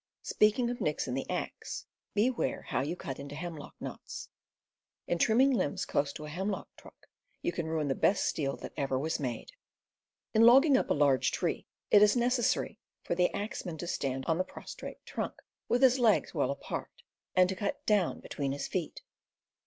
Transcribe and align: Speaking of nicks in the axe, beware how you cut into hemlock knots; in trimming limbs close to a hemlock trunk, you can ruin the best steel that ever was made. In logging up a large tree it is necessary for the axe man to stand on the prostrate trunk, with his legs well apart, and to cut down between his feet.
Speaking 0.23 0.71
of 0.71 0.81
nicks 0.81 1.07
in 1.07 1.13
the 1.13 1.29
axe, 1.29 1.85
beware 2.15 2.63
how 2.63 2.81
you 2.81 2.95
cut 2.95 3.19
into 3.19 3.35
hemlock 3.35 3.75
knots; 3.79 4.29
in 5.05 5.19
trimming 5.19 5.51
limbs 5.51 5.85
close 5.85 6.11
to 6.13 6.25
a 6.25 6.29
hemlock 6.29 6.75
trunk, 6.75 7.05
you 7.43 7.51
can 7.51 7.67
ruin 7.67 7.87
the 7.87 7.93
best 7.93 8.25
steel 8.25 8.57
that 8.57 8.73
ever 8.75 8.97
was 8.97 9.19
made. 9.19 9.51
In 10.33 10.41
logging 10.41 10.75
up 10.75 10.89
a 10.89 10.95
large 10.95 11.31
tree 11.31 11.67
it 11.91 12.01
is 12.01 12.15
necessary 12.15 12.79
for 13.03 13.13
the 13.13 13.31
axe 13.35 13.63
man 13.63 13.77
to 13.77 13.85
stand 13.85 14.25
on 14.25 14.39
the 14.39 14.43
prostrate 14.43 15.05
trunk, 15.05 15.35
with 15.69 15.83
his 15.83 15.99
legs 15.99 16.33
well 16.33 16.49
apart, 16.49 17.03
and 17.35 17.47
to 17.49 17.55
cut 17.55 17.85
down 17.85 18.21
between 18.21 18.53
his 18.53 18.67
feet. 18.67 19.03